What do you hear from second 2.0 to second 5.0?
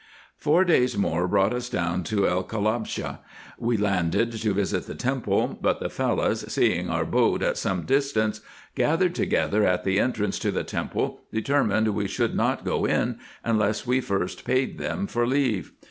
to El Kalabshe. We landed, to visit the